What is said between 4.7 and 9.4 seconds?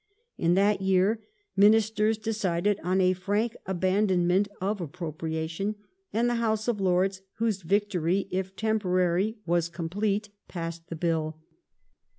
appropriation, and the House of Lords, whose victory if temporary